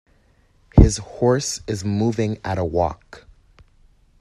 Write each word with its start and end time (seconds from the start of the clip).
His 0.77 0.97
horse 0.97 1.61
is 1.67 1.85
moving 1.85 2.39
at 2.43 2.57
a 2.57 2.65
walk. 2.65 3.27